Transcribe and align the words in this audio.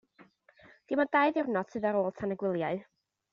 Dim 0.91 1.01
ond 1.03 1.11
dau 1.17 1.33
ddiwrnod 1.35 1.69
sydd 1.75 1.85
ar 1.91 1.99
ôl 2.01 2.09
tan 2.23 2.35
y 2.37 2.39
gwyliau. 2.45 2.83